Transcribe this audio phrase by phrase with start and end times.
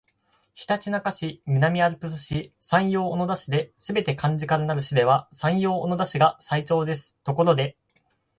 [0.55, 7.77] ひたちなか市、南アルプス市、山陽小野田市ですべて漢字からなる市では山陽小野田市が最長ですところで